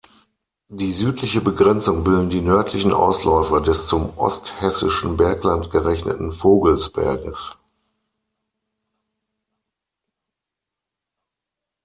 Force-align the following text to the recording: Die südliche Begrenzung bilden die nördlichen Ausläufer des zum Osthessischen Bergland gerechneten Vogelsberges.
Die 0.69 0.93
südliche 0.93 1.41
Begrenzung 1.41 2.03
bilden 2.03 2.31
die 2.31 2.41
nördlichen 2.41 2.91
Ausläufer 2.91 3.61
des 3.61 3.85
zum 3.85 4.17
Osthessischen 4.17 5.15
Bergland 5.15 5.69
gerechneten 5.69 6.31
Vogelsberges. 6.33 7.55